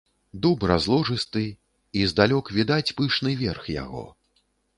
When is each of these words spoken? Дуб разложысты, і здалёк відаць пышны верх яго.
Дуб 0.45 0.63
разложысты, 0.71 1.43
і 1.99 2.07
здалёк 2.13 2.45
відаць 2.59 2.93
пышны 3.03 3.37
верх 3.45 3.63
яго. 3.77 4.03